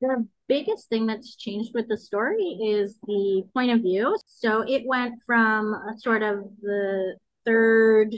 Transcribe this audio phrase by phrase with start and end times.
[0.00, 4.16] The biggest thing that's changed with the story is the point of view.
[4.26, 8.14] So it went from a sort of the third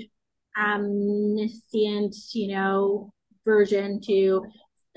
[0.57, 3.13] omniscient, you know,
[3.45, 4.45] version to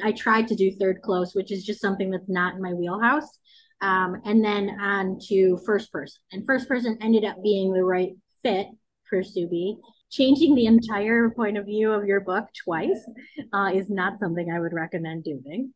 [0.03, 3.39] I tried to do third close, which is just something that's not in my wheelhouse.
[3.81, 6.19] Um, and then on to first person.
[6.31, 8.11] And first person ended up being the right
[8.41, 8.67] fit
[9.09, 9.77] for Sue B.
[10.11, 12.99] Changing the entire point of view of your book twice
[13.53, 15.73] uh, is not something I would recommend doing.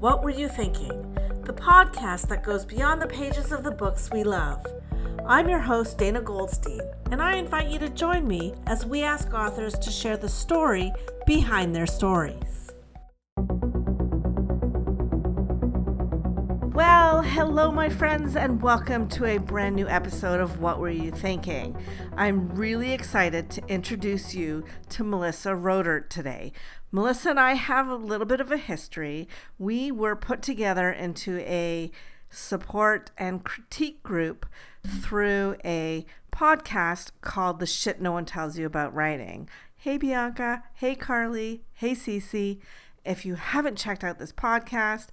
[0.00, 1.12] What Were You Thinking,
[1.42, 4.64] the podcast that goes beyond the pages of the books we love.
[5.26, 9.34] I'm your host, Dana Goldstein, and I invite you to join me as we ask
[9.34, 10.92] authors to share the story
[11.26, 12.70] behind their stories.
[17.18, 21.10] Well, hello, my friends, and welcome to a brand new episode of What Were You
[21.10, 21.76] Thinking?
[22.16, 26.52] I'm really excited to introduce you to Melissa Rotert today.
[26.92, 29.26] Melissa and I have a little bit of a history.
[29.58, 31.90] We were put together into a
[32.30, 34.46] support and critique group
[34.86, 39.48] through a podcast called The Shit No One Tells You About Writing.
[39.76, 40.62] Hey, Bianca.
[40.74, 41.64] Hey, Carly.
[41.74, 42.60] Hey, Cece.
[43.04, 45.08] If you haven't checked out this podcast,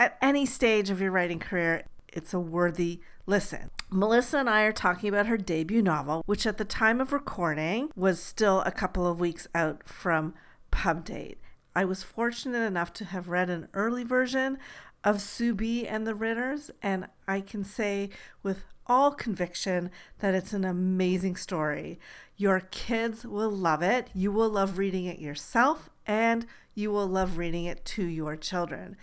[0.00, 3.70] at any stage of your writing career, it's a worthy listen.
[3.90, 7.90] Melissa and I are talking about her debut novel, which at the time of recording
[7.94, 10.32] was still a couple of weeks out from
[10.70, 11.36] pub date.
[11.76, 14.58] I was fortunate enough to have read an early version
[15.04, 18.08] of Sue B and the Ridders, and I can say
[18.42, 19.90] with all conviction
[20.20, 22.00] that it's an amazing story.
[22.36, 24.08] Your kids will love it.
[24.14, 28.96] You will love reading it yourself, and you will love reading it to your children.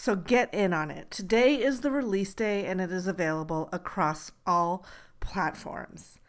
[0.00, 1.10] So get in on it.
[1.10, 4.86] Today is the release day and it is available across all
[5.18, 6.20] platforms.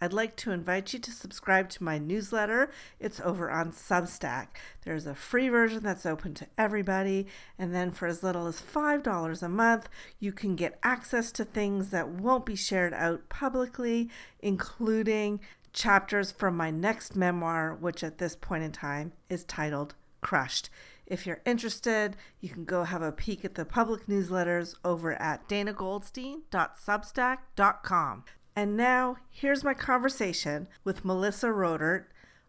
[0.00, 2.72] I'd like to invite you to subscribe to my newsletter.
[2.98, 4.48] It's over on Substack.
[4.84, 9.40] There's a free version that's open to everybody, and then for as little as $5
[9.42, 14.10] a month, you can get access to things that won't be shared out publicly,
[14.40, 15.38] including
[15.72, 20.70] chapters from my next memoir, which at this point in time is titled Crushed.
[21.06, 25.48] If you're interested, you can go have a peek at the public newsletters over at
[25.48, 28.24] danagoldstein.substack.com.
[28.54, 32.04] And now, here's my conversation with Melissa Rotert,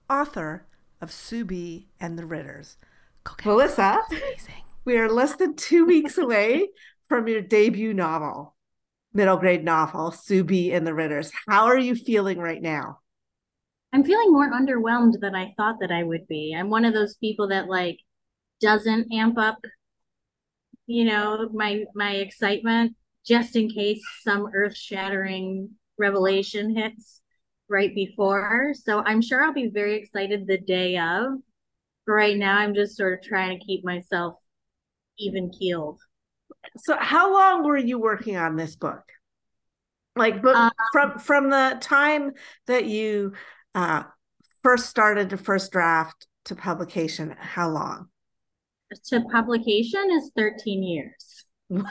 [0.09, 0.65] author
[1.01, 2.77] of Sue B and the Ridders.
[3.45, 3.99] Melissa,
[4.85, 6.67] we are less than two weeks away
[7.09, 8.55] from your debut novel,
[9.13, 11.31] middle grade novel, Sue B and the Ridders.
[11.47, 12.99] How are you feeling right now?
[13.93, 16.55] I'm feeling more underwhelmed than I thought that I would be.
[16.57, 17.99] I'm one of those people that like
[18.59, 19.59] doesn't amp up
[20.85, 22.95] you know my my excitement
[23.25, 27.21] just in case some earth-shattering revelation hits
[27.69, 28.73] right before.
[28.73, 31.33] So i'm sure i'll be very excited the day of.
[32.05, 34.35] But right now i'm just sort of trying to keep myself
[35.17, 35.99] even keeled.
[36.77, 39.03] So how long were you working on this book?
[40.15, 42.33] Like but um, from from the time
[42.67, 43.33] that you
[43.75, 44.03] uh
[44.61, 48.07] first started to first draft to publication how long
[49.05, 51.45] to publication is 13 years.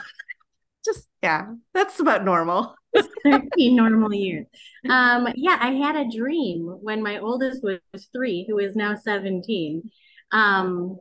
[0.85, 2.75] Just yeah, that's about normal.
[3.23, 4.45] 13 normal years.
[4.89, 7.79] Um, yeah, I had a dream when my oldest was
[8.11, 9.89] three, who is now 17.
[10.31, 10.99] Um,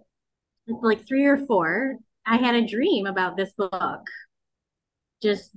[0.69, 4.07] like three or four, I had a dream about this book.
[5.21, 5.51] Just,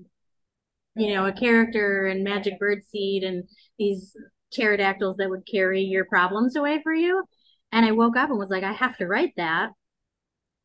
[0.96, 3.48] you know, a character and magic bird seed and
[3.78, 4.16] these
[4.52, 7.24] pterodactyls that would carry your problems away for you.
[7.72, 9.72] And I woke up and was like, I have to write that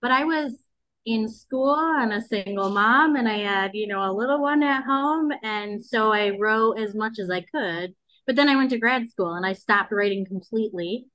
[0.01, 0.55] but I was
[1.07, 4.85] in school and a single mom and I had, you know, a little one at
[4.85, 5.31] home.
[5.43, 7.95] And so I wrote as much as I could.
[8.27, 11.07] But then I went to grad school and I stopped writing completely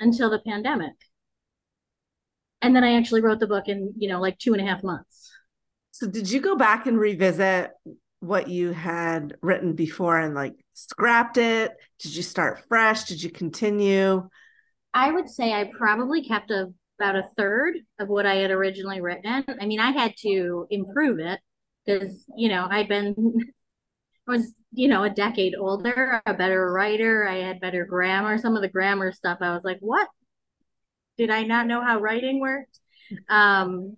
[0.00, 0.94] until the pandemic.
[2.60, 4.82] And then I actually wrote the book in, you know, like two and a half
[4.82, 5.30] months.
[5.90, 7.70] So did you go back and revisit
[8.22, 11.72] what you had written before and like scrapped it?
[11.98, 13.04] Did you start fresh?
[13.04, 14.28] Did you continue?
[14.94, 19.00] I would say I probably kept a about a third of what I had originally
[19.00, 19.44] written.
[19.60, 21.40] I mean, I had to improve it
[21.84, 23.14] because, you know, I'd been,
[24.28, 27.26] I was, you know, a decade older, a better writer.
[27.26, 28.38] I had better grammar.
[28.38, 30.08] Some of the grammar stuff, I was like, what?
[31.18, 32.78] Did I not know how writing worked?
[33.28, 33.96] Um,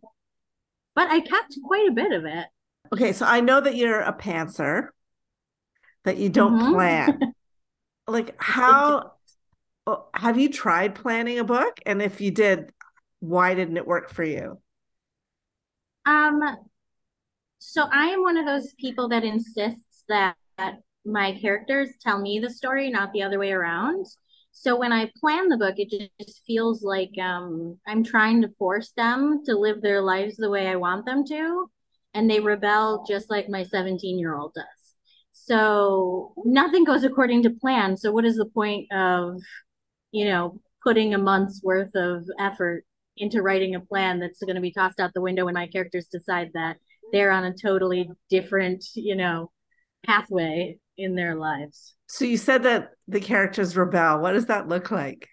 [0.95, 2.47] but I kept quite a bit of it.
[2.95, 4.91] Okay, so I know that you're a pantser,
[6.05, 6.73] that you don't mm-hmm.
[6.75, 7.35] plan.
[8.07, 9.15] like, how
[10.15, 11.81] have you tried planning a book?
[11.85, 12.71] And if you did,
[13.19, 14.61] why didn't it work for you?
[16.07, 16.41] Um,
[17.59, 20.37] so I am one of those people that insists that
[21.05, 24.07] my characters tell me the story, not the other way around.
[24.53, 28.93] So when I plan the book, it just feels like um, I'm trying to force
[28.97, 31.69] them to live their lives the way I want them to.
[32.15, 34.65] And they rebel just like my 17 year old does.
[35.33, 37.97] So nothing goes according to plan.
[37.97, 39.41] So what is the point of,
[40.13, 42.85] you know, putting a month's worth of effort
[43.17, 46.07] into writing a plan that's going to be tossed out the window when my characters
[46.07, 46.77] decide that
[47.13, 49.51] they're on a totally different, you know,
[50.05, 51.95] pathway in their lives.
[52.07, 54.21] So you said that the characters rebel.
[54.21, 55.29] What does that look like?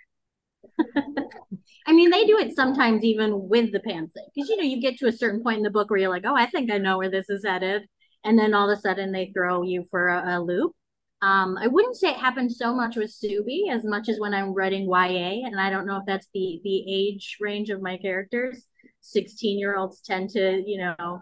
[1.87, 4.97] I mean, they do it sometimes even with the pantsing because you know you get
[4.99, 6.97] to a certain point in the book where you're like, oh, I think I know
[6.97, 7.83] where this is headed,
[8.23, 10.73] and then all of a sudden they throw you for a, a loop.
[11.21, 14.53] Um, I wouldn't say it happened so much with Subi as much as when I'm
[14.53, 18.65] writing YA, and I don't know if that's the the age range of my characters.
[19.01, 21.21] Sixteen year olds tend to, you know,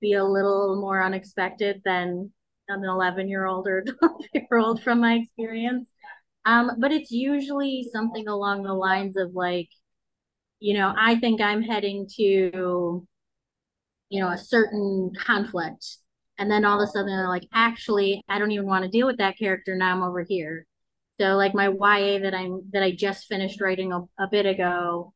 [0.00, 2.32] be a little more unexpected than
[2.68, 5.88] an 11 year old or 12 year old from my experience.
[6.44, 9.68] Um, but it's usually something along the lines of like,
[10.62, 13.04] you know, I think I'm heading to,
[14.10, 15.84] you know, a certain conflict.
[16.38, 19.08] And then all of a sudden they're like, actually, I don't even want to deal
[19.08, 19.74] with that character.
[19.74, 20.64] Now I'm over here.
[21.20, 25.12] So like my YA that I'm that I just finished writing a, a bit ago,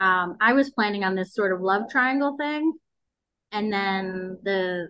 [0.00, 2.72] um, I was planning on this sort of love triangle thing.
[3.52, 4.88] And then the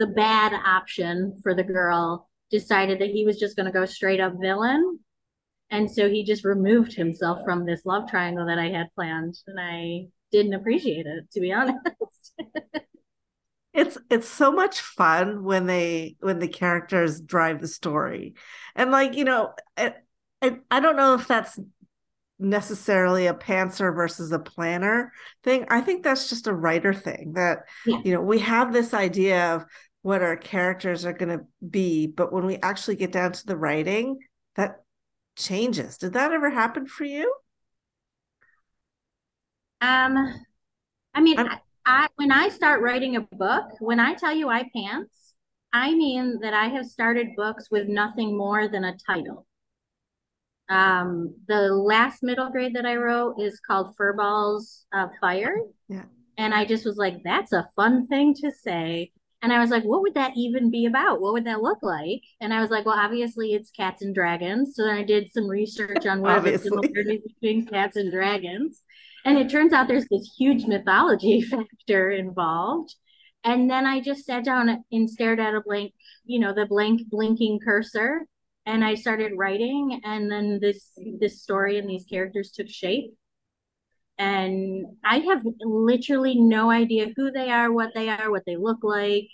[0.00, 4.20] the bad option for the girl decided that he was just going to go straight
[4.20, 4.98] up villain.
[5.70, 9.36] And so he just removed himself from this love triangle that I had planned.
[9.46, 11.78] And I didn't appreciate it, to be honest.
[13.74, 18.34] it's it's so much fun when they when the characters drive the story
[18.76, 19.94] and like you know I,
[20.40, 21.58] I, I don't know if that's
[22.38, 25.12] necessarily a pantser versus a planner
[25.42, 28.00] thing i think that's just a writer thing that yeah.
[28.04, 29.64] you know we have this idea of
[30.02, 33.56] what our characters are going to be but when we actually get down to the
[33.56, 34.18] writing
[34.56, 34.83] that
[35.36, 35.98] changes.
[35.98, 37.34] Did that ever happen for you?
[39.80, 40.44] Um
[41.14, 44.68] i mean I, I when i start writing a book when i tell you i
[44.74, 45.34] pants
[45.72, 49.46] i mean that i have started books with nothing more than a title.
[50.68, 55.56] Um the last middle grade that i wrote is called furballs of fire.
[55.88, 56.04] Yeah.
[56.38, 59.12] And i just was like that's a fun thing to say
[59.44, 61.20] and I was like, what would that even be about?
[61.20, 62.22] What would that look like?
[62.40, 64.74] And I was like, well, obviously it's cats and dragons.
[64.74, 68.80] So then I did some research on what the similarities between cats and dragons.
[69.26, 72.94] And it turns out there's this huge mythology factor involved.
[73.44, 75.92] And then I just sat down and stared at a blank,
[76.24, 78.22] you know, the blank blinking cursor.
[78.64, 80.00] And I started writing.
[80.04, 83.12] And then this this story and these characters took shape
[84.18, 88.78] and I have literally no idea who they are, what they are, what they look
[88.82, 89.28] like.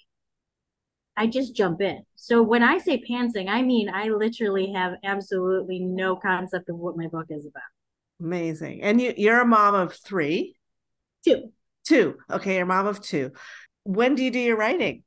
[1.17, 2.03] I just jump in.
[2.17, 6.97] So when I say pantsing, I mean I literally have absolutely no concept of what
[6.97, 7.63] my book is about.
[8.21, 8.83] Amazing.
[8.83, 10.55] And you, you're a mom of three?
[11.25, 11.53] Two.
[11.87, 12.17] Two.
[12.31, 13.33] Okay, you're a mom of two.
[13.85, 15.03] When do you do your writing?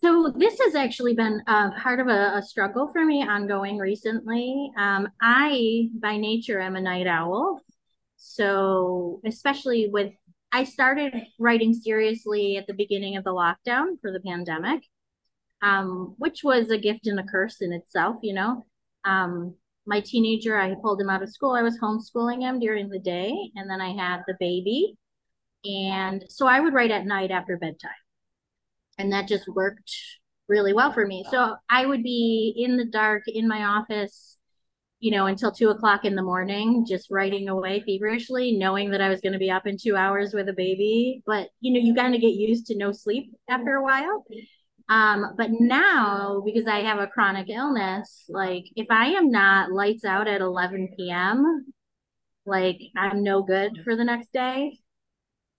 [0.00, 4.70] So this has actually been uh, part of a, a, struggle for me ongoing recently.
[4.78, 7.60] Um, I, by nature, am a night owl.
[8.26, 10.14] So, especially with,
[10.50, 14.82] I started writing seriously at the beginning of the lockdown for the pandemic,
[15.60, 18.64] um, which was a gift and a curse in itself, you know.
[19.04, 21.52] Um, my teenager, I pulled him out of school.
[21.52, 24.96] I was homeschooling him during the day, and then I had the baby.
[25.66, 27.90] And so I would write at night after bedtime.
[28.96, 29.94] And that just worked
[30.48, 31.26] really well for me.
[31.30, 34.38] So I would be in the dark in my office
[35.04, 39.10] you know, until two o'clock in the morning, just writing away feverishly, knowing that I
[39.10, 41.22] was going to be up in two hours with a baby.
[41.26, 44.24] But, you know, you kind of get used to no sleep after a while.
[44.88, 50.06] Um, but now, because I have a chronic illness, like if I am not lights
[50.06, 51.66] out at 11 p.m.,
[52.46, 54.78] like I'm no good for the next day.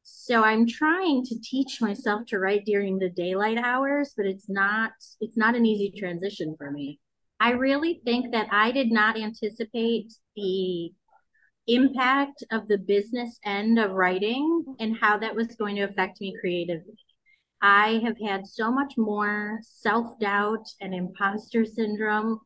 [0.01, 4.93] So I'm trying to teach myself to write during the daylight hours, but it's not
[5.21, 6.99] it's not an easy transition for me.
[7.39, 10.91] I really think that I did not anticipate the
[11.67, 16.35] impact of the business end of writing and how that was going to affect me
[16.39, 16.97] creatively.
[17.61, 22.39] I have had so much more self doubt and imposter syndrome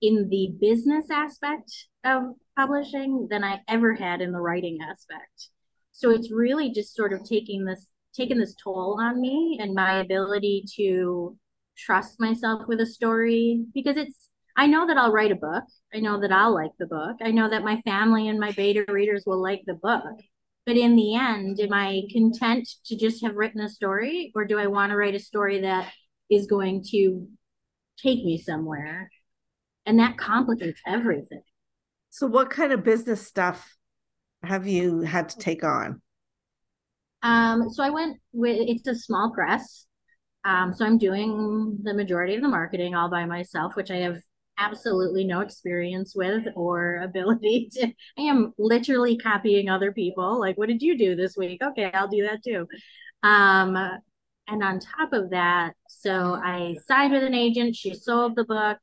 [0.00, 1.70] in the business aspect
[2.04, 5.50] of publishing than I ever had in the writing aspect.
[5.92, 10.00] So it's really just sort of taking this taken this toll on me and my
[10.00, 11.36] ability to
[11.78, 15.64] trust myself with a story because it's I know that I'll write a book.
[15.94, 17.16] I know that I'll like the book.
[17.22, 20.02] I know that my family and my beta readers will like the book.
[20.66, 24.58] But in the end, am I content to just have written a story or do
[24.58, 25.92] I want to write a story that
[26.30, 27.26] is going to
[28.02, 29.10] take me somewhere.
[29.86, 31.42] And that complicates everything.
[32.10, 33.76] So, what kind of business stuff
[34.42, 36.00] have you had to take on?
[37.22, 39.86] Um, so I went with it's a small press.
[40.48, 44.16] Um, so I'm doing the majority of the marketing all by myself, which I have
[44.56, 47.92] absolutely no experience with or ability to.
[48.18, 50.40] I am literally copying other people.
[50.40, 51.60] Like, what did you do this week?
[51.62, 52.66] Okay, I'll do that too.
[53.22, 53.76] Um,
[54.46, 57.76] and on top of that, so I signed with an agent.
[57.76, 58.78] She sold the book.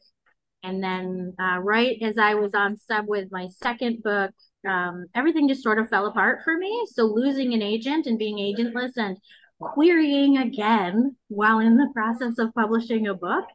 [0.62, 4.32] And then, uh, right as I was on sub with my second book,
[4.68, 6.88] um, everything just sort of fell apart for me.
[6.92, 9.18] So, losing an agent and being agentless and
[9.60, 13.46] querying again while in the process of publishing a book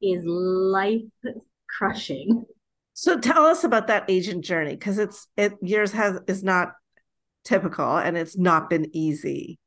[0.00, 1.02] is life
[1.68, 2.44] crushing.
[2.94, 6.72] So tell us about that agent journey because it's it yours has is not
[7.44, 9.58] typical and it's not been easy.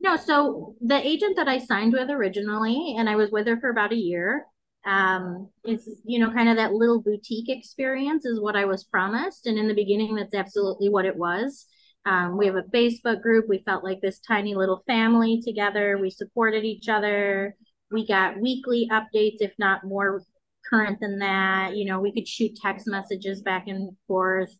[0.00, 3.70] No, so the agent that I signed with originally, and I was with her for
[3.70, 4.44] about a year,
[4.84, 9.46] um, it's you know kind of that little boutique experience is what I was promised,
[9.46, 11.66] and in the beginning, that's absolutely what it was.
[12.04, 13.48] Um, we have a Facebook group.
[13.48, 15.98] We felt like this tiny little family together.
[15.98, 17.54] We supported each other.
[17.90, 20.22] We got weekly updates, if not more
[20.68, 21.76] current than that.
[21.76, 24.56] You know, we could shoot text messages back and forth,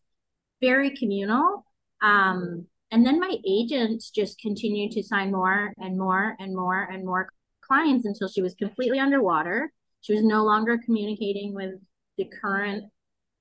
[0.61, 1.65] very communal.
[2.03, 7.05] Um, and then my agent just continued to sign more and more and more and
[7.05, 7.29] more
[7.63, 9.73] clients until she was completely underwater.
[10.03, 11.75] She was no longer communicating with
[12.19, 12.85] the current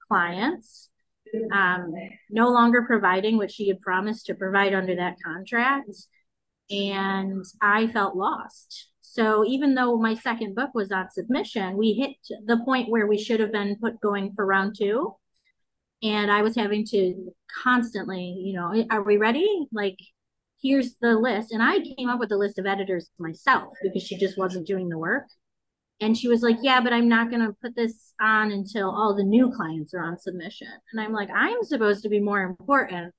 [0.08, 0.90] clients,
[1.52, 1.94] um,
[2.30, 5.90] no longer providing what she had promised to provide under that contract.
[6.70, 8.88] And I felt lost.
[9.02, 13.18] So even though my second book was on submission, we hit the point where we
[13.18, 15.16] should have been put going for round two.
[16.02, 17.34] And I was having to
[17.64, 19.68] constantly, you know, are we ready?
[19.74, 19.98] Like,
[20.62, 21.52] here's the list.
[21.52, 24.90] And I came up with a list of editors myself because she just wasn't doing
[24.90, 25.26] the work.
[26.02, 29.16] And she was like, Yeah, but I'm not going to put this on until all
[29.16, 30.68] the new clients are on submission.
[30.92, 33.14] And I'm like, I'm supposed to be more important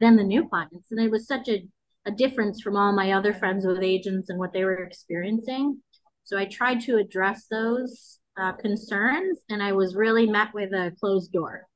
[0.00, 0.90] than the new clients.
[0.90, 1.62] And it was such a
[2.04, 5.80] a difference from all my other friends with agents and what they were experiencing.
[6.24, 10.92] So I tried to address those uh, concerns, and I was really met with a
[10.98, 11.66] closed door.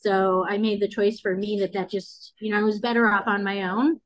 [0.00, 3.10] So I made the choice for me that that just, you know, I was better
[3.10, 4.00] off on my own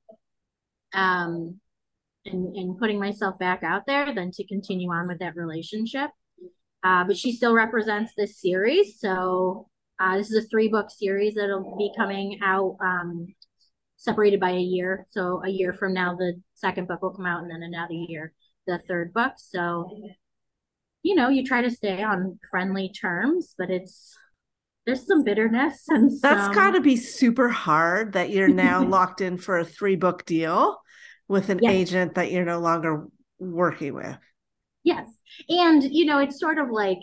[0.95, 1.61] um,
[2.27, 6.11] and, and putting myself back out there than to continue on with that relationship.
[6.85, 8.99] Uh, but she still represents this series.
[8.99, 9.69] So
[10.01, 13.29] uh, this is a three book series that'll be coming out um,
[13.97, 15.07] separated by a year.
[15.11, 18.33] So a year from now, the second book will come out, and then another year,
[18.67, 19.35] the third book.
[19.37, 19.97] So,
[21.03, 24.17] you know, you try to stay on friendly terms, but it's
[24.85, 26.55] there's some bitterness and that's some...
[26.55, 30.82] got to be super hard that you're now locked in for a three book deal
[31.33, 31.73] with an yes.
[31.73, 33.07] agent that you're no longer
[33.39, 34.19] working with.
[34.85, 35.09] Yes.
[35.49, 36.99] And, you know, it's sort of like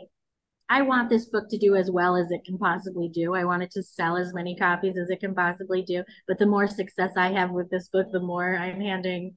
[0.70, 3.34] I want this book to do as well as it can possibly do.
[3.34, 6.04] I want it to sell as many copies as it can possibly do.
[6.28, 9.36] But the more success I have with this book, the more I'm handing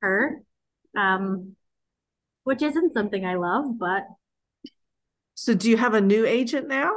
[0.00, 0.40] her,
[0.96, 1.54] um,
[2.42, 4.02] which isn't something I love, but.
[5.34, 6.90] So, do you have a new agent now?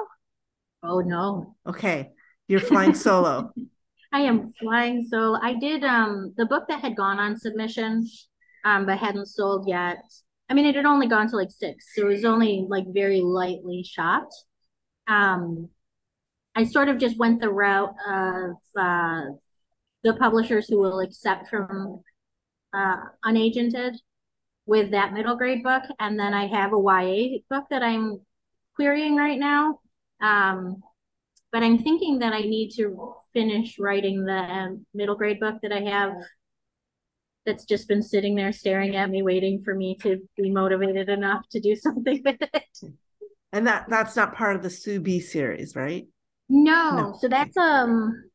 [0.81, 1.55] Oh, no.
[1.67, 2.09] Okay.
[2.47, 3.53] You're flying solo.
[4.13, 5.39] I am flying solo.
[5.41, 8.07] I did um the book that had gone on submission,
[8.63, 10.03] um, but hadn't sold yet.
[10.49, 13.21] I mean, it had only gone to like six, so it was only like very
[13.21, 14.27] lightly shot.
[15.07, 15.69] Um,
[16.55, 19.21] I sort of just went the route of uh,
[20.03, 22.03] the publishers who will accept from
[22.73, 23.95] uh, unagented
[24.67, 28.21] with that middle grade book, and then I have a YA book that I'm
[28.75, 29.79] querying right now.
[30.21, 30.83] Um,
[31.51, 35.71] but I'm thinking that I need to finish writing the um, middle grade book that
[35.71, 36.13] I have
[37.45, 41.47] that's just been sitting there staring at me, waiting for me to be motivated enough
[41.49, 42.93] to do something with it.
[43.51, 46.07] And that that's not part of the Sue B series, right?
[46.49, 46.91] No.
[46.95, 47.17] no.
[47.19, 48.29] So that's um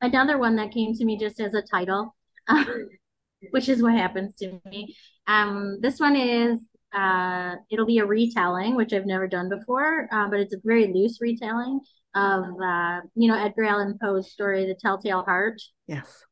[0.00, 2.14] another one that came to me just as a title,
[3.50, 4.94] which is what happens to me.
[5.26, 6.58] Um, this one is
[6.94, 10.92] uh, it'll be a retelling, which I've never done before, uh, but it's a very
[10.92, 11.80] loose retelling
[12.14, 15.60] of uh, you know Edgar Allan Poe's story, The Telltale Heart.
[15.86, 16.24] Yes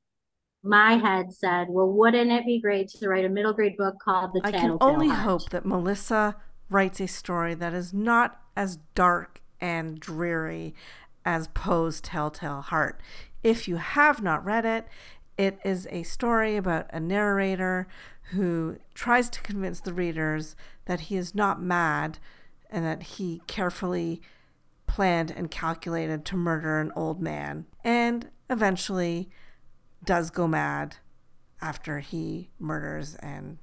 [0.63, 4.33] my head said, well, wouldn't it be great to write a middle grade book called
[4.35, 5.21] The I can only Heart?
[5.21, 6.37] hope that Melissa
[6.69, 10.75] writes a story that is not as dark and dreary
[11.25, 13.01] as Poe's Telltale Heart.
[13.43, 14.87] If you have not read it,
[15.41, 17.89] it is a story about a narrator
[18.33, 20.55] who tries to convince the readers
[20.85, 22.19] that he is not mad
[22.69, 24.21] and that he carefully
[24.87, 27.65] planned and calculated to murder an old man.
[27.83, 29.31] And eventually,
[30.05, 30.97] does go mad
[31.63, 33.57] after he murders and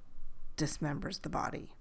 [0.58, 1.74] dismembers the body.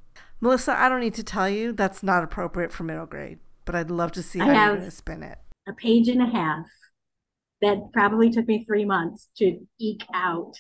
[0.42, 3.90] Melissa, I don't need to tell you that's not appropriate for middle grade, but I'd
[3.90, 5.38] love to see how you're going to spin it.
[5.66, 6.66] A page and a half
[7.66, 10.54] that probably took me three months to eke out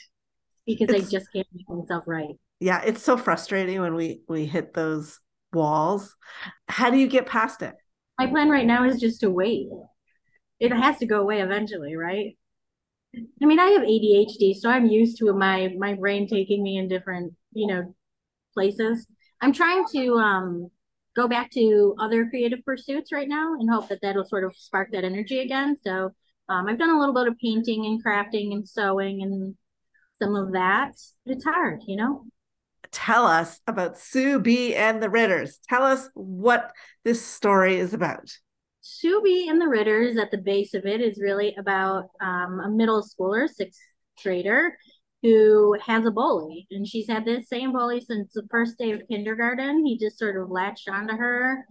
[0.66, 2.34] because it's, I just can't make myself right.
[2.60, 5.20] Yeah, it's so frustrating when we we hit those
[5.52, 6.14] walls.
[6.68, 7.74] How do you get past it?
[8.18, 9.68] My plan right now is just to wait.
[10.58, 12.36] It has to go away eventually, right?
[13.14, 16.88] I mean, I have ADHD, so I'm used to my my brain taking me in
[16.88, 17.94] different, you know,
[18.54, 19.06] places.
[19.40, 20.70] I'm trying to um
[21.14, 24.90] go back to other creative pursuits right now and hope that that'll sort of spark
[24.92, 25.76] that energy again.
[25.82, 26.10] So
[26.48, 29.54] um, I've done a little bit of painting and crafting and sewing and
[30.18, 30.92] some of that.
[31.24, 32.24] But it's hard, you know.
[32.92, 35.58] Tell us about Sue B and the Ridders.
[35.68, 36.72] Tell us what
[37.04, 38.30] this story is about.
[38.80, 42.70] Sue B and the Ridders at the base of it is really about um, a
[42.70, 43.80] middle schooler, sixth
[44.22, 44.78] grader,
[45.22, 46.68] who has a bully.
[46.70, 49.84] And she's had this same bully since the first day of kindergarten.
[49.84, 51.66] He just sort of latched onto her.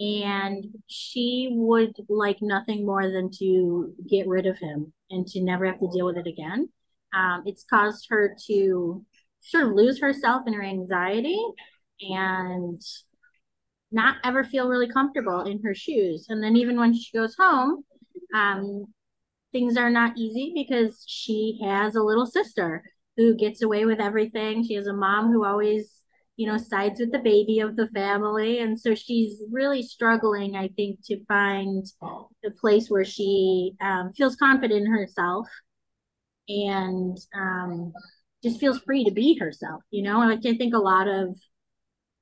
[0.00, 5.66] And she would like nothing more than to get rid of him and to never
[5.66, 6.70] have to deal with it again.
[7.14, 9.04] Um, it's caused her to
[9.42, 11.38] sort of lose herself in her anxiety
[12.00, 12.80] and
[13.92, 16.26] not ever feel really comfortable in her shoes.
[16.28, 17.84] And then even when she goes home,
[18.34, 18.86] um,
[19.52, 22.82] things are not easy because she has a little sister
[23.16, 24.64] who gets away with everything.
[24.64, 25.99] She has a mom who always,
[26.40, 28.60] you know, sides with the baby of the family.
[28.60, 31.84] And so she's really struggling, I think, to find
[32.42, 35.46] the place where she um, feels confident in herself
[36.48, 37.92] and um,
[38.42, 40.20] just feels free to be herself, you know?
[40.20, 41.36] Like I think a lot of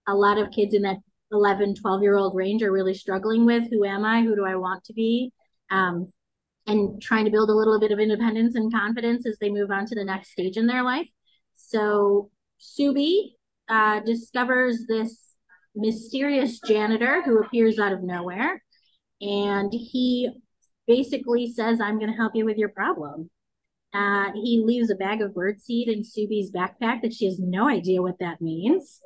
[0.09, 0.97] a lot of kids in that
[1.31, 4.23] 11, 12 year old range are really struggling with who am I?
[4.23, 5.31] Who do I want to be?
[5.71, 6.13] Um,
[6.67, 9.87] and trying to build a little bit of independence and confidence as they move on
[9.87, 11.07] to the next stage in their life.
[11.55, 13.37] So Sue B
[13.69, 15.29] uh, discovers this
[15.75, 18.63] mysterious janitor who appears out of nowhere.
[19.21, 20.31] And he
[20.87, 23.31] basically says, I'm going to help you with your problem.
[23.95, 27.69] Uh, he leaves a bag of birdseed in Sue B's backpack that she has no
[27.69, 29.01] idea what that means.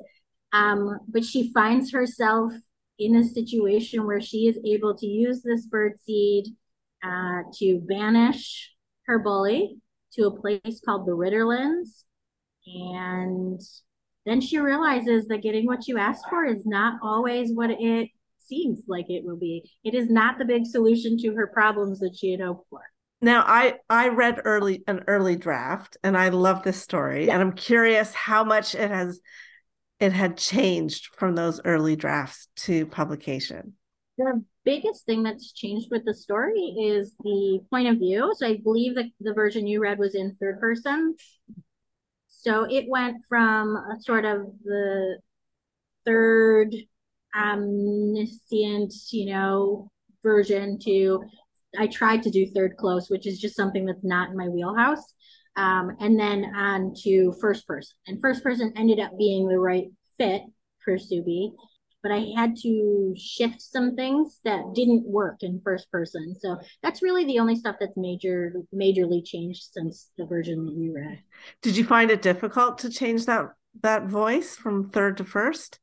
[0.51, 2.53] Um, but she finds herself
[2.99, 6.43] in a situation where she is able to use this birdseed
[7.03, 8.71] uh, to banish
[9.07, 9.77] her bully
[10.13, 12.05] to a place called the Ridderlands.
[12.65, 13.59] And
[14.25, 18.09] then she realizes that getting what you asked for is not always what it
[18.39, 19.69] seems like it will be.
[19.83, 22.81] It is not the big solution to her problems that she had hoped for.
[23.21, 27.33] Now, I I read early an early draft, and I love this story, yeah.
[27.33, 29.21] and I'm curious how much it has
[30.03, 33.73] it had changed from those early drafts to publication?
[34.17, 38.33] The biggest thing that's changed with the story is the point of view.
[38.35, 41.15] So I believe that the version you read was in third person.
[42.43, 45.17] So it went from a sort of the
[46.05, 46.75] third
[47.33, 49.89] omniscient, you know,
[50.21, 51.23] version to
[51.79, 55.13] I tried to do third close, which is just something that's not in my wheelhouse
[55.55, 57.95] um, and then on to first person.
[58.07, 59.85] And first person ended up being the right
[60.17, 60.41] fit
[60.83, 61.51] for Sue B,
[62.03, 66.35] but I had to shift some things that didn't work in first person.
[66.39, 70.93] So that's really the only stuff that's major majorly changed since the version that you
[70.93, 71.19] read.
[71.61, 73.47] Did you find it difficult to change that
[73.81, 75.79] that voice from third to first?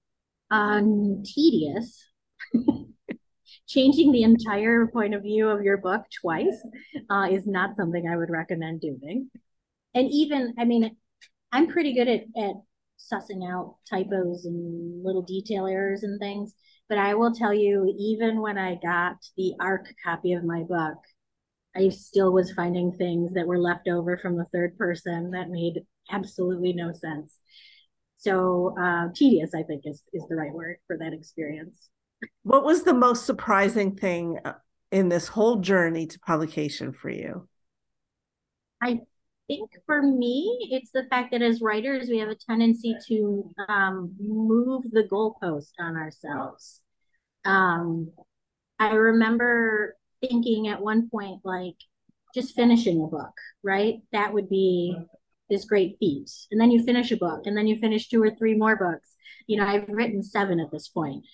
[0.50, 2.04] Um, tedious.
[3.68, 6.60] Changing the entire point of view of your book twice
[7.08, 9.30] uh, is not something I would recommend doing
[9.94, 10.96] and even I mean,
[11.52, 12.54] I'm pretty good at at
[13.12, 16.54] sussing out typos and little detail errors and things.
[16.88, 20.98] But I will tell you, even when I got the ARC copy of my book,
[21.76, 25.82] I still was finding things that were left over from the third person that made
[26.10, 27.38] absolutely no sense.
[28.16, 31.88] So uh, tedious, I think, is is the right word for that experience.
[32.42, 34.54] What was the most surprising thing uh,
[34.90, 37.48] in this whole journey to publication for you?
[38.82, 39.00] I
[39.50, 44.14] think for me, it's the fact that as writers, we have a tendency to um,
[44.20, 46.80] move the goalpost on ourselves.
[47.44, 48.12] Um,
[48.78, 51.74] I remember thinking at one point, like,
[52.32, 53.32] just finishing a book,
[53.64, 53.96] right?
[54.12, 54.96] That would be
[55.48, 56.30] this great feat.
[56.52, 59.16] And then you finish a book, and then you finish two or three more books.
[59.48, 61.24] You know, I've written seven at this point.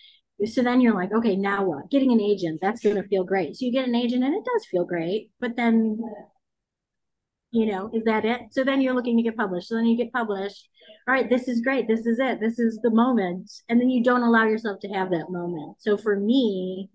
[0.46, 1.90] So then you're like, okay, now what?
[1.90, 3.56] Getting an agent, that's going to feel great.
[3.56, 5.30] So you get an agent, and it does feel great.
[5.38, 5.98] But then
[7.50, 8.40] you know is that it?
[8.50, 9.68] So then you're looking to get published.
[9.68, 10.68] So then you get published.
[11.08, 11.88] All right this is great.
[11.88, 12.40] This is it.
[12.40, 13.50] This is the moment.
[13.68, 15.76] And then you don't allow yourself to have that moment.
[15.80, 16.90] So for me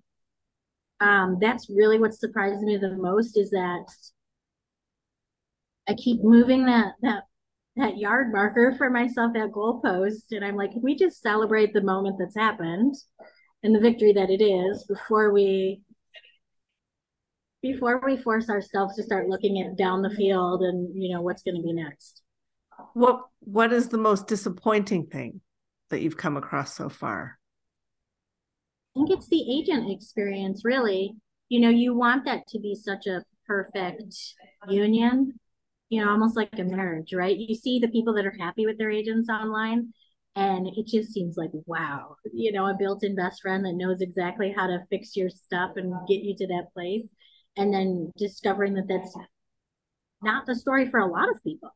[1.02, 3.86] um that's really what surprises me the most is that
[5.90, 7.24] i keep moving that that
[7.76, 11.82] that yard marker for myself that goalpost and i'm like can we just celebrate the
[11.82, 12.96] moment that's happened
[13.64, 15.82] and the victory that it is before we
[17.62, 21.44] before we force ourselves to start looking at down the field and you know what's
[21.44, 22.22] going to be next.
[22.94, 25.42] What what is the most disappointing thing
[25.90, 27.38] that you've come across so far?
[28.96, 31.16] I think it's the agent experience really.
[31.50, 34.16] You know you want that to be such a perfect
[34.70, 35.34] union
[35.90, 37.38] you know almost like a marriage right?
[37.38, 39.94] You see the people that are happy with their agents online
[40.36, 44.54] and it just seems like wow you know a built-in best friend that knows exactly
[44.56, 47.04] how to fix your stuff and get you to that place
[47.58, 49.16] and then discovering that that's
[50.22, 51.70] not the story for a lot of people.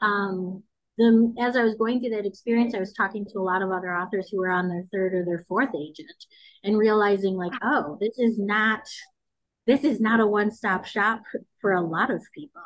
[0.00, 0.62] Um
[0.98, 3.70] the as i was going through that experience i was talking to a lot of
[3.70, 6.26] other authors who were on their third or their fourth agent
[6.64, 8.82] and realizing like oh this is not
[9.66, 11.22] this is not a one-stop shop
[11.60, 12.62] for a lot of people.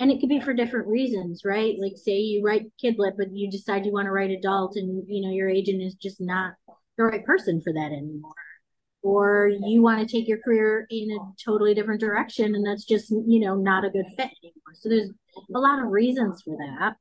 [0.00, 1.76] And it could be for different reasons right?
[1.78, 5.22] Like say you write kidlit but you decide you want to write adult and you
[5.22, 6.54] know your agent is just not
[6.96, 8.32] the right person for that anymore
[9.08, 13.10] or you want to take your career in a totally different direction and that's just
[13.10, 14.74] you know not a good fit anymore.
[14.74, 15.10] So there's
[15.54, 16.96] a lot of reasons for that.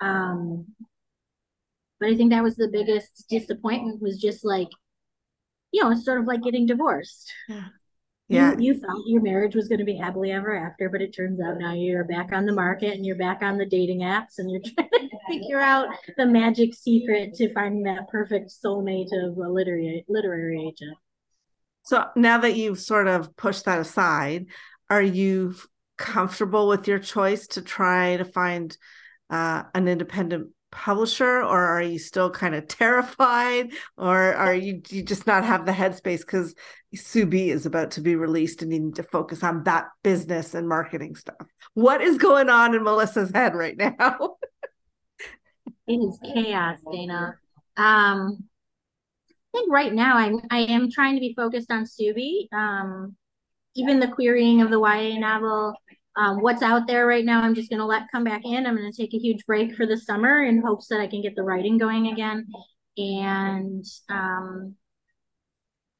[0.00, 0.66] Um
[1.98, 4.68] but i think that was the biggest disappointment was just like
[5.70, 7.30] you know it's sort of like getting divorced.
[7.48, 7.64] Yeah.
[8.28, 8.52] Yeah.
[8.52, 11.40] you, you thought your marriage was going to be happily ever after but it turns
[11.40, 14.48] out now you're back on the market and you're back on the dating apps and
[14.48, 19.48] you're trying to figure out the magic secret to finding that perfect soulmate of a
[19.48, 20.96] literary literary agent
[21.82, 24.46] so now that you've sort of pushed that aside
[24.88, 25.54] are you
[25.96, 28.76] comfortable with your choice to try to find
[29.28, 35.02] uh, an independent publisher or are you still kind of terrified or are you you
[35.02, 36.20] just not have the headspace?
[36.20, 36.54] Because
[36.94, 40.54] Sue B is about to be released and you need to focus on that business
[40.54, 41.46] and marketing stuff.
[41.74, 44.36] What is going on in melissa's head right now?
[45.86, 47.36] It is chaos dana.
[47.76, 48.44] Um
[49.52, 52.48] think right now i'm i am trying to be focused on Sue B.
[52.52, 53.16] Um
[53.76, 55.76] even the querying of the ya novel
[56.16, 58.66] um, what's out there right now, I'm just to let come back in.
[58.66, 61.36] I'm to take a huge break for the summer in hopes that I can get
[61.36, 62.46] the writing going again.
[62.96, 64.74] And um,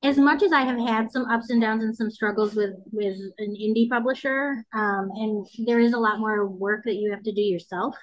[0.03, 3.17] as much as I have had some ups and downs and some struggles with with
[3.39, 7.33] an indie publisher, um, and there is a lot more work that you have to
[7.33, 7.97] do yourself.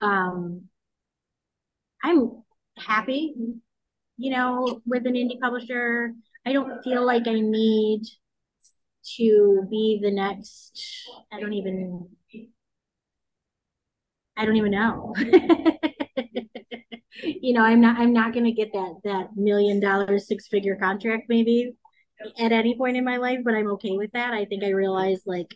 [0.00, 0.68] Um,
[2.02, 2.42] I'm
[2.78, 3.34] happy,
[4.20, 6.12] you know, with an indie publisher.
[6.46, 8.02] I don't feel like I need
[9.16, 12.08] to be the next i don't even
[14.36, 15.14] i don't even know
[17.22, 20.76] you know i'm not i'm not going to get that that million dollar six figure
[20.76, 21.74] contract maybe
[22.38, 25.22] at any point in my life but i'm okay with that i think i realize
[25.26, 25.54] like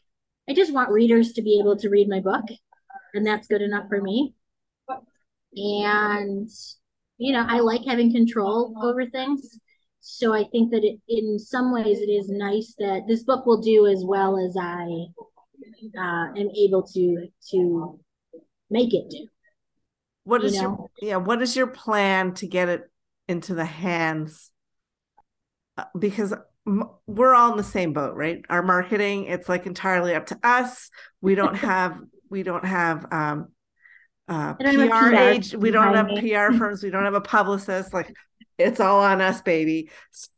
[0.49, 2.45] i just want readers to be able to read my book
[3.13, 4.35] and that's good enough for me
[5.57, 6.49] and
[7.19, 9.59] you know i like having control over things
[10.07, 13.63] so I think that it, in some ways it is nice that this book will
[13.63, 15.07] do as well as I
[15.99, 17.99] uh, am able to to
[18.69, 19.27] make it do.
[20.25, 20.91] What is you know?
[21.01, 21.17] your yeah?
[21.17, 22.83] What is your plan to get it
[23.29, 24.51] into the hands?
[25.79, 26.35] Uh, because
[27.07, 28.45] we're all in the same boat, right?
[28.51, 30.91] Our marketing, it's like entirely up to us.
[31.23, 31.97] We don't have
[32.29, 33.49] we don't have um
[34.29, 37.93] uh PR, PR age, we don't have PR firms, we don't have a publicist.
[37.93, 38.15] Like
[38.59, 39.91] it's all on us baby.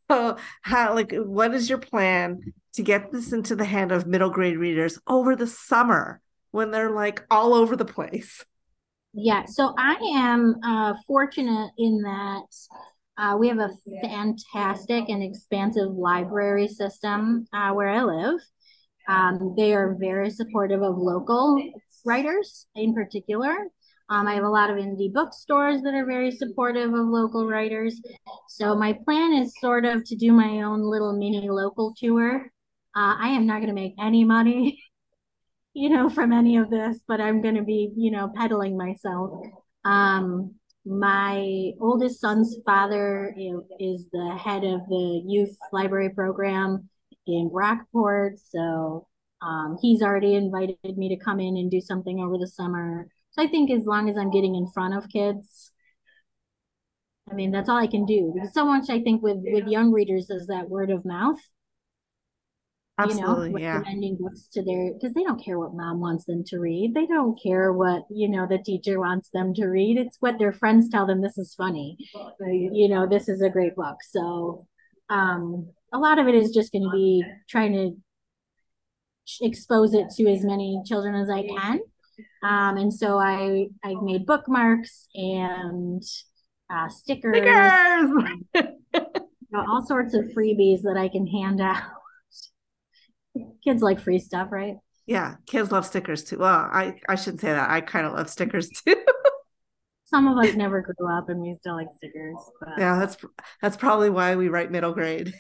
[0.09, 4.31] So how like what is your plan to get this into the hand of middle
[4.31, 6.21] grade readers over the summer
[6.53, 8.45] when they're like all over the place?
[9.13, 12.47] Yeah so i am uh, fortunate in that
[13.19, 13.71] uh, we have a
[14.03, 18.41] fantastic and expansive library system uh, where i live.
[19.09, 21.63] Um, they are very supportive of local
[22.05, 23.57] writers in particular
[24.09, 28.01] um, I have a lot of indie bookstores that are very supportive of local writers.
[28.49, 32.51] So my plan is sort of to do my own little mini local tour.
[32.95, 34.83] Uh, I am not going to make any money,
[35.75, 39.45] you know, from any of this, but I'm going to be, you know, peddling myself.
[39.85, 43.35] Um, my oldest son's father
[43.81, 46.89] is the head of the youth library program
[47.27, 48.39] in Rockport.
[48.39, 49.09] So
[49.43, 53.09] um, he's already invited me to come in and do something over the summer.
[53.37, 55.71] So I think as long as I'm getting in front of kids,
[57.31, 59.93] I mean that's all I can do because so much I think with with young
[59.93, 61.41] readers is that word of mouth.
[62.99, 63.77] Absolutely, you know, yeah.
[63.77, 66.95] recommending books to their because they don't care what mom wants them to read.
[66.95, 69.99] They don't care what you know the teacher wants them to read.
[69.99, 71.21] It's what their friends tell them.
[71.21, 71.99] This is funny,
[72.41, 73.07] you know.
[73.07, 73.97] This is a great book.
[74.09, 74.67] So,
[75.11, 77.97] um, a lot of it is just going to be trying to
[79.45, 81.81] expose it to as many children as I can
[82.47, 86.03] Um, and so I I made bookmarks and
[86.71, 88.11] uh, stickers, stickers!
[88.95, 91.83] you know, all sorts of freebies that I can hand out.
[93.65, 94.77] Kids like free stuff, right?
[95.07, 96.39] Yeah, kids love stickers too.
[96.39, 97.71] Well, I I shouldn't say that.
[97.71, 98.97] I kind of love stickers too.
[100.05, 102.37] Some of us never grew up and we still like stickers.
[102.61, 102.79] But...
[102.79, 103.17] Yeah, that's
[103.61, 105.35] that's probably why we write middle grade.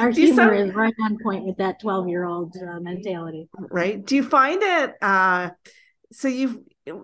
[0.00, 0.54] Our humor some...
[0.54, 3.48] is right on point with that 12 year old uh, mentality.
[3.58, 4.04] Right.
[4.04, 4.94] Do you find it?
[5.02, 5.50] Uh,
[6.12, 6.58] so you've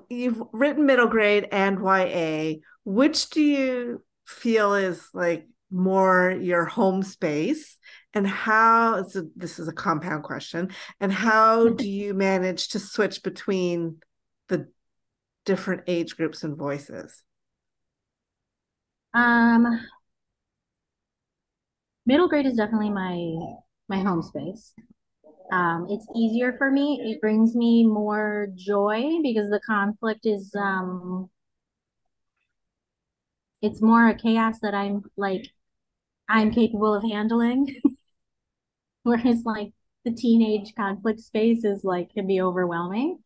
[0.08, 2.60] you've written middle grade and YA.
[2.84, 7.76] Which do you feel is like more your home space?
[8.14, 10.70] And how a, this is a compound question.
[11.00, 13.98] And how do you manage to switch between
[14.48, 14.68] the
[15.44, 17.22] different age groups and voices?
[19.12, 19.80] Um,
[22.06, 23.36] middle grade is definitely my
[23.88, 24.72] my home space.
[25.52, 27.00] Um, it's easier for me.
[27.12, 31.30] It brings me more joy because the conflict is um,
[33.62, 35.46] it's more a chaos that I'm like
[36.28, 37.80] I'm capable of handling.
[39.02, 39.72] Whereas like
[40.04, 43.18] the teenage conflict space is like can be overwhelming.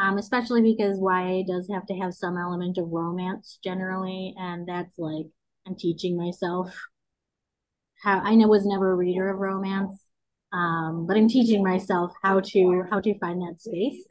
[0.00, 4.96] Um, especially because YA does have to have some element of romance generally, and that's
[4.96, 5.26] like
[5.66, 6.72] I'm teaching myself
[8.02, 10.04] how I was never a reader of romance,
[10.52, 14.04] um, but I'm teaching myself how to how to find that space.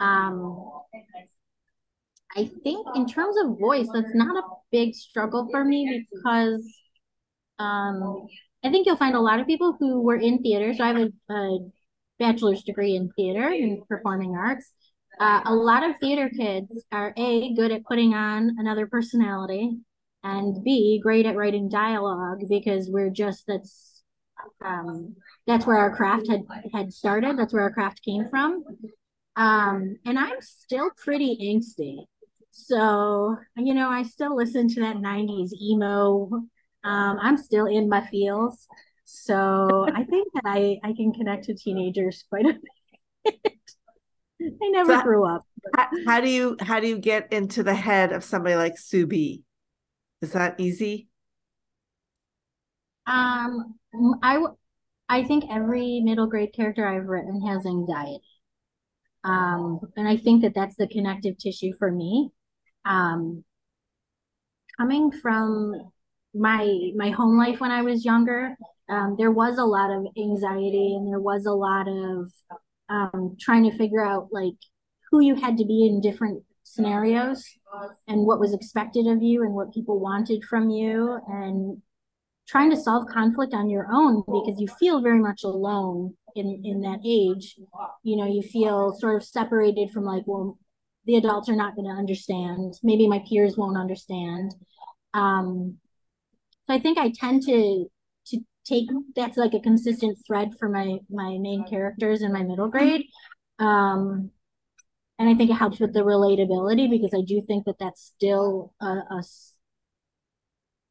[0.00, 0.70] Um,
[2.36, 6.62] I think in terms of voice, that's not a big struggle for me because
[7.58, 8.26] um,
[8.62, 10.74] I think you'll find a lot of people who were in theater.
[10.74, 11.58] So I have a, a
[12.18, 14.70] bachelor's degree in theater and performing arts.
[15.18, 19.78] Uh, a lot of theater kids are a good at putting on another personality
[20.26, 24.02] and B, great at writing dialogue because we're just that's
[24.64, 25.14] um,
[25.46, 27.38] that's where our craft had had started.
[27.38, 28.64] That's where our craft came from.
[29.36, 32.06] Um, and I'm still pretty angsty.
[32.50, 36.28] So, you know, I still listen to that 90s emo.
[36.82, 38.66] Um, I'm still in my feels.
[39.04, 42.58] So I think that I, I can connect to teenagers quite a
[43.24, 43.34] bit.
[44.42, 45.42] I never so grew up.
[45.76, 49.06] How, how, do you how do you get into the head of somebody like Sue
[49.06, 49.44] B?
[50.22, 51.08] Is that easy?
[53.06, 53.74] Um,
[54.22, 54.44] I
[55.08, 58.20] I think every middle grade character I've written has anxiety.
[59.24, 62.30] Um, and I think that that's the connective tissue for me.
[62.84, 63.44] Um,
[64.76, 65.90] coming from
[66.34, 68.56] my my home life when I was younger,
[68.88, 72.30] um, there was a lot of anxiety and there was a lot of
[72.88, 74.54] um, trying to figure out like
[75.10, 77.44] who you had to be in different scenarios
[78.08, 81.82] and what was expected of you and what people wanted from you and
[82.46, 86.80] trying to solve conflict on your own because you feel very much alone in in
[86.82, 87.56] that age.
[88.02, 90.58] You know you feel sort of separated from like well
[91.06, 92.74] the adults are not going to understand.
[92.82, 94.54] Maybe my peers won't understand.
[95.14, 95.78] Um
[96.66, 97.86] so i think i tend to
[98.26, 102.68] to take that's like a consistent thread for my my main characters in my middle
[102.68, 103.06] grade.
[103.58, 104.30] Um
[105.18, 108.74] and I think it helps with the relatability because I do think that that's still
[108.80, 109.22] a, a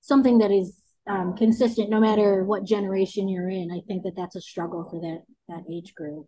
[0.01, 3.71] something that is um, consistent no matter what generation you're in.
[3.71, 6.27] I think that that's a struggle for that that age group.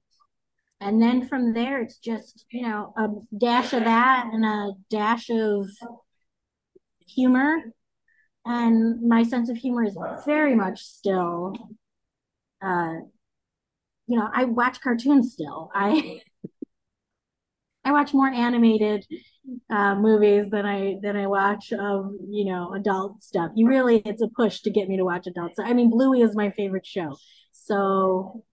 [0.80, 5.30] And then from there, it's just you know a dash of that and a dash
[5.30, 5.68] of
[7.08, 7.58] humor.
[8.46, 11.54] And my sense of humor is very much still,
[12.62, 12.94] uh,
[14.08, 15.70] you know, I watch cartoons still.
[15.74, 16.22] I
[17.88, 19.06] I watch more animated
[19.70, 23.52] uh, movies than I than I watch of you know adult stuff.
[23.56, 25.68] You really it's a push to get me to watch adult stuff.
[25.70, 27.16] I mean, Bluey is my favorite show,
[27.54, 28.44] so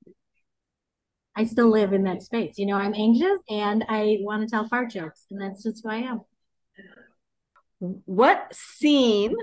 [1.34, 2.58] I still live in that space.
[2.58, 5.90] You know, I'm anxious and I want to tell fart jokes, and that's just who
[5.90, 6.20] I am.
[7.80, 9.34] What scene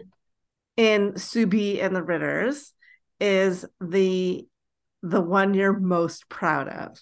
[0.78, 2.72] in Sue B and the Ridders
[3.20, 4.48] is the
[5.04, 6.98] the one you're most proud of?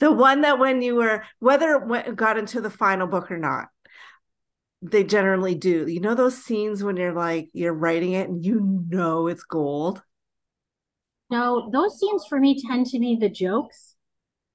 [0.00, 3.68] The one that when you were whether it got into the final book or not
[4.82, 5.86] they generally do.
[5.86, 10.02] You know those scenes when you're like you're writing it and you know it's gold?
[11.30, 13.94] No those scenes for me tend to be the jokes.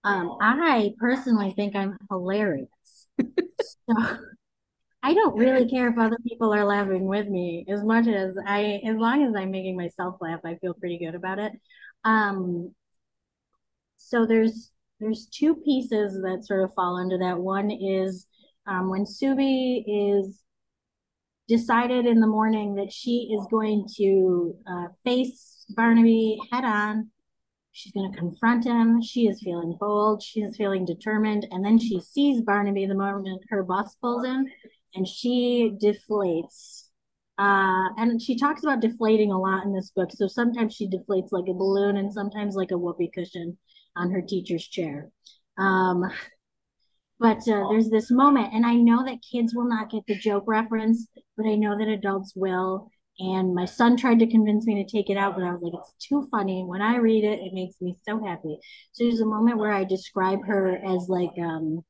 [0.03, 2.67] Um i personally think i'm hilarious.
[3.88, 4.17] So
[5.03, 7.65] i don't really care if other people are laughing with me.
[7.69, 11.15] As much as i as long as i'm making myself laugh i feel pretty good
[11.15, 11.53] about it.
[12.03, 12.73] Um
[13.97, 17.39] so there's there's two pieces that sort of fall under that.
[17.39, 18.27] One is
[18.67, 20.41] um, when Sue B is
[21.47, 27.12] decided in the morning that she is going to uh, face Barnaby head on,
[27.77, 29.01] She's going to confront him.
[29.01, 30.23] She is feeling bold.
[30.23, 31.45] She is feeling determined.
[31.51, 34.49] And then she sees Barnaby the moment her bus pulls in
[34.93, 36.86] and she deflates.
[37.38, 40.10] Uh, and she talks about deflating a lot in this book.
[40.13, 43.58] So sometimes she deflates like a balloon and sometimes like a whoopee cushion
[43.95, 45.10] on her teacher's chair.
[45.58, 46.03] Um,
[47.19, 50.43] but uh, there's this moment, and I know that kids will not get the joke
[50.47, 52.89] reference, but I know that adults will.
[53.19, 55.71] And my son tried to convince me to take it out, but I was like,
[55.73, 56.65] it's too funny.
[56.65, 58.60] When I read it, it makes me so happy.
[58.91, 61.86] So there's a moment where I describe her as like um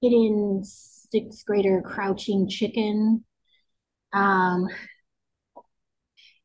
[0.00, 3.24] hidden sixth grader crouching chicken.
[4.12, 4.68] Um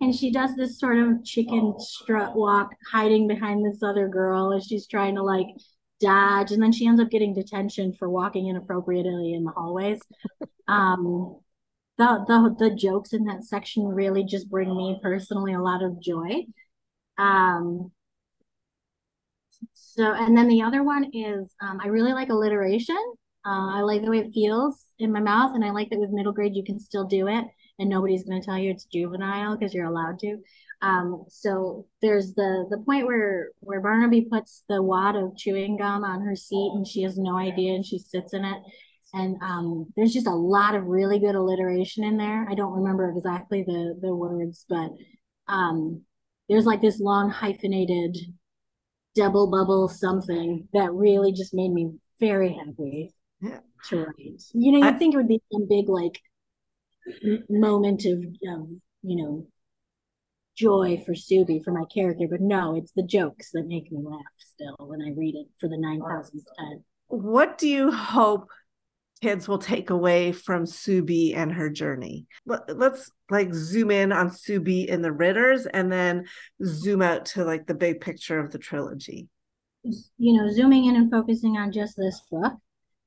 [0.04, 4.66] and she does this sort of chicken strut walk hiding behind this other girl as
[4.66, 5.48] she's trying to like
[6.00, 10.02] dodge and then she ends up getting detention for walking inappropriately in the hallways
[10.68, 11.38] um
[11.98, 16.02] the, the the jokes in that section really just bring me personally a lot of
[16.02, 16.46] joy.
[17.18, 17.92] Um,
[19.74, 22.98] so, and then the other one is um, I really like alliteration.
[23.46, 26.10] Uh, I like the way it feels in my mouth, and I like that with
[26.10, 27.46] middle grade you can still do it,
[27.80, 30.38] and nobody's going to tell you it's juvenile because you're allowed to.
[30.82, 36.04] Um, so there's the the point where where Barnaby puts the wad of chewing gum
[36.04, 38.62] on her seat, and she has no idea, and she sits in it,
[39.14, 42.46] and um, there's just a lot of really good alliteration in there.
[42.50, 44.90] I don't remember exactly the the words, but
[45.48, 46.02] um,
[46.50, 48.18] there's like this long hyphenated
[49.16, 53.14] double bubble something that really just made me very happy
[53.86, 54.44] to write.
[54.54, 56.20] You know, you'd I, think it would be some big like
[57.50, 59.48] moment of, um, you know,
[60.58, 64.00] joy for Sue B for my character, but no, it's the jokes that make me
[64.04, 66.84] laugh still when I read it for the nine thousandth time.
[67.08, 68.48] What do you hope
[69.24, 72.26] kids will take away from Sue B and her journey.
[72.46, 76.26] Let's like zoom in on Sue B and the Ridders and then
[76.66, 79.30] zoom out to like the big picture of the trilogy.
[79.84, 82.52] You know, zooming in and focusing on just this book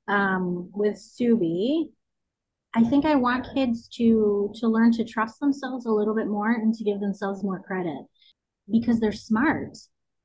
[0.09, 1.91] um, with Sue B,
[2.77, 6.51] I think I want kids to to learn to trust themselves a little bit more
[6.51, 8.05] and to give themselves more credit
[8.71, 9.79] because they're smart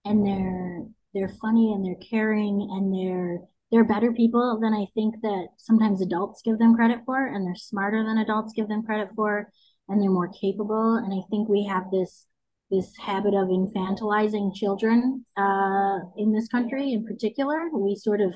[0.04, 0.84] and they're
[1.14, 3.40] they're funny and they're caring and they're
[3.72, 7.56] they're better people than I think that sometimes adults give them credit for, and they're
[7.56, 9.50] smarter than adults give them credit for,
[9.88, 10.96] and they're more capable.
[10.96, 12.28] And I think we have this
[12.70, 17.70] this habit of infantilizing children uh, in this country, in particular.
[17.74, 18.34] We sort of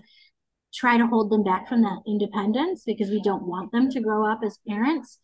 [0.76, 4.30] try to hold them back from that independence because we don't want them to grow
[4.30, 5.20] up as parents.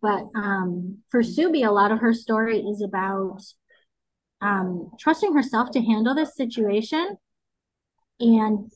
[0.00, 3.40] But um, for Sue B, a lot of her story is about
[4.40, 7.16] um, trusting herself to handle this situation
[8.18, 8.70] and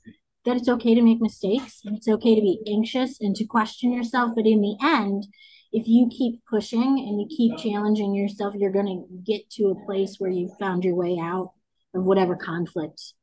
[0.44, 3.92] that it's okay to make mistakes and it's okay to be anxious and to question
[3.92, 4.32] yourself.
[4.36, 5.26] But in the end,
[5.72, 9.84] if you keep pushing and you keep challenging yourself, you're going to get to a
[9.84, 11.52] place where you've found your way out
[11.94, 13.14] of whatever conflict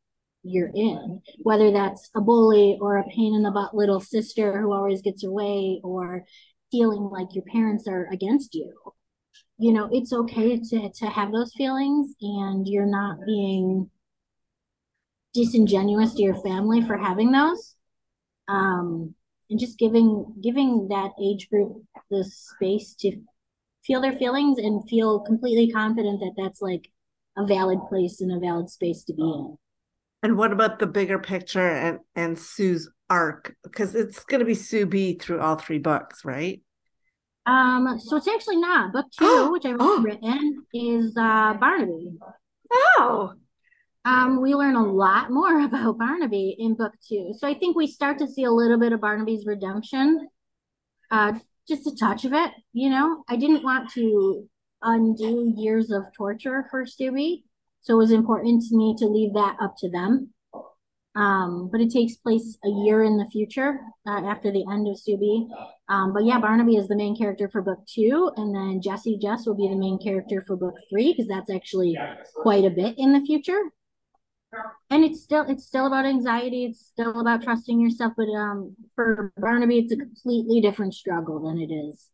[0.43, 4.73] you're in, whether that's a bully or a pain in the butt little sister who
[4.73, 6.25] always gets her way or
[6.71, 8.73] feeling like your parents are against you.
[9.57, 13.89] You know, it's okay to, to have those feelings and you're not being
[15.33, 17.75] disingenuous to your family for having those
[18.47, 19.15] um,
[19.49, 23.17] and just giving giving that age group the space to
[23.85, 26.89] feel their feelings and feel completely confident that that's like
[27.37, 29.57] a valid place and a valid space to be in
[30.23, 34.55] and what about the bigger picture and and sue's arc because it's going to be
[34.55, 36.61] sue b through all three books right
[37.45, 40.01] um so it's actually not book two which i've oh.
[40.01, 42.17] written is uh barnaby
[42.73, 43.33] oh
[44.05, 47.33] um, we learn a lot more about Barnaby in book two.
[47.37, 50.27] So I think we start to see a little bit of Barnaby's redemption,
[51.11, 51.33] uh,
[51.67, 52.51] just a touch of it.
[52.73, 54.47] You know, I didn't want to
[54.81, 57.45] undo years of torture for Sue B,
[57.83, 60.29] so it was important to me to leave that up to them.
[61.15, 64.97] Um, but it takes place a year in the future uh, after the end of
[64.97, 65.47] Sue B.
[65.87, 69.45] Um, but yeah, Barnaby is the main character for book two, and then Jesse Jess
[69.45, 71.95] will be the main character for book three because that's actually
[72.33, 73.61] quite a bit in the future
[74.89, 79.31] and it's still it's still about anxiety it's still about trusting yourself but um for
[79.37, 82.09] barnaby it's a completely different struggle than it is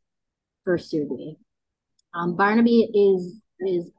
[0.64, 1.36] for sue b
[2.14, 3.91] um barnaby is is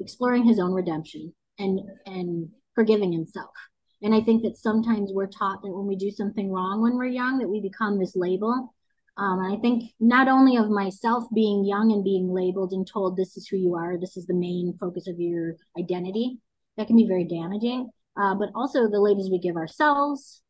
[0.00, 3.54] exploring his own redemption and and forgiving himself
[4.02, 7.06] and i think that sometimes we're taught that when we do something wrong when we're
[7.06, 8.72] young that we become this label
[9.18, 13.16] um, and I think not only of myself being young and being labeled and told
[13.16, 16.38] this is who you are, this is the main focus of your identity,
[16.76, 17.88] that can be very damaging.
[18.20, 20.42] Uh, but also the labels we give ourselves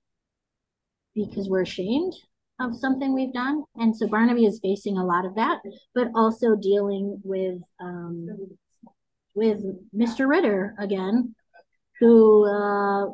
[1.15, 2.15] because we're ashamed
[2.61, 3.65] of something we've done.
[3.77, 5.61] And so Barnaby is facing a lot of that,
[5.95, 8.29] but also dealing with um,
[9.37, 9.59] with
[9.95, 10.27] Mr.
[10.27, 11.35] Ritter again,
[12.01, 13.07] who uh,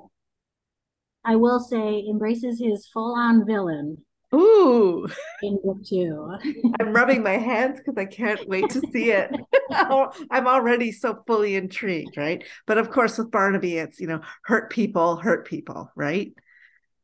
[1.25, 3.99] I will say embraces his full on villain.
[4.35, 5.07] Ooh.
[5.43, 6.35] In book two.
[6.81, 9.31] I'm rubbing my hands because I can't wait to see it.
[9.71, 12.43] I'm already so fully intrigued, right?
[12.67, 16.33] But of course, with Barnaby, it's, you know, hurt people, hurt people, right?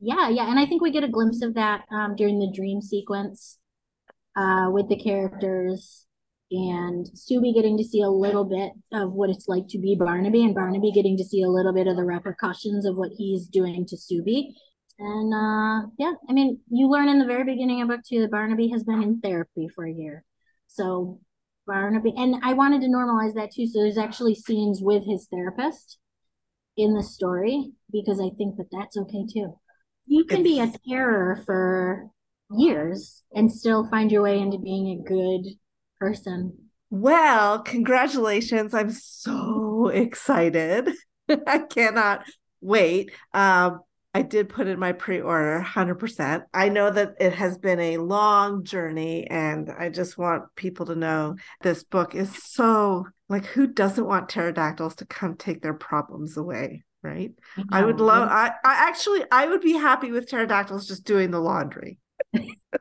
[0.01, 0.49] Yeah, yeah.
[0.49, 3.59] And I think we get a glimpse of that um, during the dream sequence
[4.37, 6.07] uh, with the characters
[6.51, 9.95] and Sue B getting to see a little bit of what it's like to be
[9.95, 13.47] Barnaby, and Barnaby getting to see a little bit of the repercussions of what he's
[13.47, 14.57] doing to Sue B.
[14.99, 18.31] And uh, yeah, I mean, you learn in the very beginning of book two that
[18.31, 20.25] Barnaby has been in therapy for a year.
[20.67, 21.21] So
[21.67, 23.67] Barnaby, and I wanted to normalize that too.
[23.67, 25.99] So there's actually scenes with his therapist
[26.77, 29.59] in the story because I think that that's okay too.
[30.07, 32.09] You can be a terror for
[32.51, 35.43] years and still find your way into being a good
[35.99, 36.57] person.
[36.91, 38.75] Well, congratulations.
[38.75, 40.91] I'm so excited.
[41.47, 42.25] I cannot
[42.61, 43.13] wait.
[43.35, 43.81] Um,
[44.15, 46.43] I did put in my pre order 100%.
[46.55, 50.95] I know that it has been a long journey, and I just want people to
[50.95, 56.37] know this book is so like, who doesn't want pterodactyls to come take their problems
[56.37, 56.85] away?
[57.03, 57.33] Right.
[57.71, 61.39] I would love, I, I actually, I would be happy with pterodactyls just doing the
[61.39, 62.01] laundry.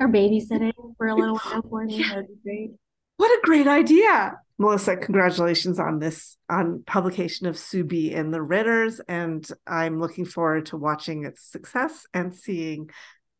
[0.00, 1.96] or babysitting for a little while for me.
[1.96, 2.08] Yeah.
[2.08, 2.70] That would be great.
[3.16, 4.38] What a great idea.
[4.58, 9.00] Melissa, congratulations on this on publication of Sue B and the Ridders.
[9.08, 12.90] And I'm looking forward to watching its success and seeing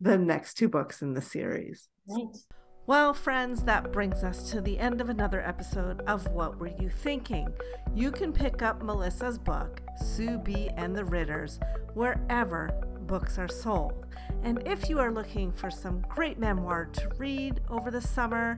[0.01, 1.89] the next two books in the series.
[2.09, 2.47] Thanks.
[2.87, 6.89] Well, friends, that brings us to the end of another episode of What Were You
[6.89, 7.53] Thinking?
[7.95, 11.61] You can pick up Melissa's book, Sue B and the Ridders,
[11.93, 12.71] wherever
[13.09, 14.07] books are sold.
[14.45, 18.57] And if you are looking for some great memoir to read over the summer,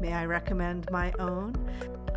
[0.00, 1.54] may I recommend my own?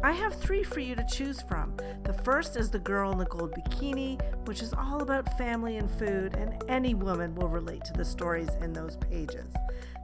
[0.03, 1.75] I have three for you to choose from.
[2.03, 5.89] The first is The Girl in the Gold Bikini, which is all about family and
[5.89, 9.53] food, and any woman will relate to the stories in those pages.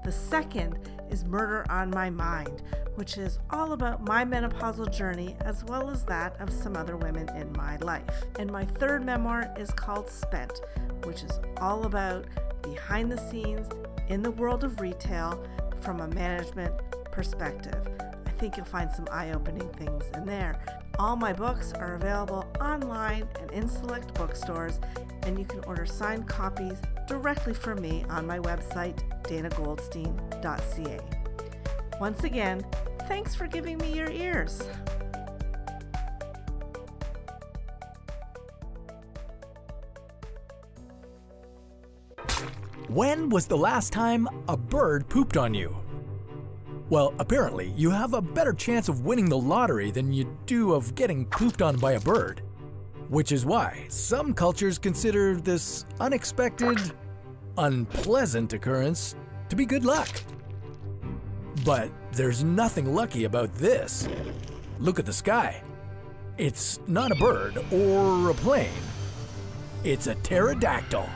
[0.05, 0.79] The second
[1.11, 2.63] is Murder on My Mind,
[2.95, 7.27] which is all about my menopausal journey as well as that of some other women
[7.35, 8.23] in my life.
[8.39, 10.61] And my third memoir is called Spent,
[11.09, 12.25] which is all about
[12.61, 13.67] behind the scenes
[14.09, 15.43] in the world of retail
[15.81, 16.71] from a management
[17.11, 17.87] perspective.
[18.27, 20.63] I think you'll find some eye opening things in there.
[20.99, 24.79] All my books are available online and in select bookstores,
[25.23, 30.99] and you can order signed copies directly from me on my website, danagoldstein.ca.
[31.99, 32.63] Once again,
[33.07, 34.61] thanks for giving me your ears.
[42.89, 45.77] When was the last time a bird pooped on you?
[46.89, 50.95] Well, apparently, you have a better chance of winning the lottery than you do of
[50.95, 52.41] getting pooped on by a bird.
[53.09, 56.79] Which is why some cultures consider this unexpected,
[57.59, 59.15] unpleasant occurrence
[59.49, 60.09] to be good luck.
[61.63, 64.09] But there's nothing lucky about this.
[64.79, 65.61] Look at the sky.
[66.39, 68.81] It's not a bird or a plane,
[69.83, 71.07] it's a pterodactyl.